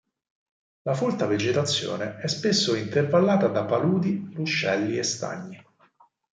[0.81, 5.63] La folta vegetazione è spesso intervallata da paludi, ruscelli e stagni.